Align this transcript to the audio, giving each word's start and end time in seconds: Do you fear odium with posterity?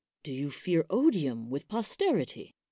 Do 0.23 0.33
you 0.33 0.49
fear 0.49 0.87
odium 0.89 1.51
with 1.51 1.67
posterity? 1.67 2.55